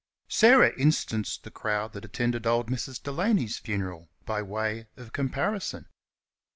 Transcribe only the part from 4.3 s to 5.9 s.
way of comparison.